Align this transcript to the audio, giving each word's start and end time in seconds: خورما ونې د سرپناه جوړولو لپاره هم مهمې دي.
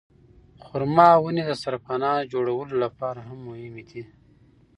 خورما 0.63 1.09
ونې 1.23 1.43
د 1.47 1.51
سرپناه 1.63 2.29
جوړولو 2.33 2.75
لپاره 2.85 3.19
هم 3.27 3.39
مهمې 3.47 3.83
دي. 3.89 4.03